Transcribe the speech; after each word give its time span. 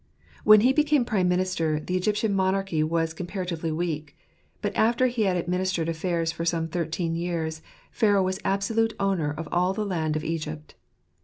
When 0.43 0.61
he 0.61 0.73
became 0.73 1.05
Prime 1.05 1.29
Minister, 1.29 1.79
the 1.79 1.95
Egyptian 1.95 2.33
monarchy 2.33 2.81
was 2.83 3.13
comparatively 3.13 3.71
weak; 3.71 4.17
but 4.59 4.75
after 4.75 5.05
he 5.05 5.25
had 5.25 5.37
administered 5.37 5.87
affairs 5.87 6.31
for 6.31 6.43
some 6.43 6.67
thirteen 6.69 7.13
years, 7.15 7.61
Pharaoh 7.91 8.23
was 8.23 8.39
absolute 8.43 8.95
owner 8.99 9.31
of 9.31 9.47
all 9.51 9.75
the 9.75 9.85
land 9.85 10.15
of 10.15 10.23
Egypt. 10.23 10.73